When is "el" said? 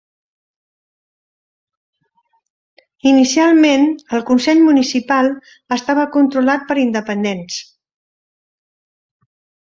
4.19-4.23